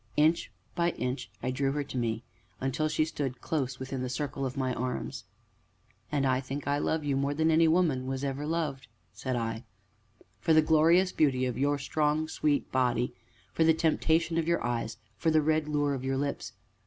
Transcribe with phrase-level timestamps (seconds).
[0.17, 2.23] Inch by inch I drew her to me,
[2.59, 5.25] until she stood close, within the circle of my arms.
[6.11, 9.63] "And I think I love you more than any woman was ever loved!" said I;
[10.39, 13.13] "for the glorious beauty of your strong, sweet body,
[13.53, 16.53] for the temptation of your eyes, for the red lure of your lips!"